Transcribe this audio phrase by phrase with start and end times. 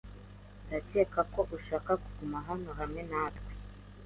[0.65, 3.51] Ndakeka ko uzashaka kuguma hano hamwe natwe.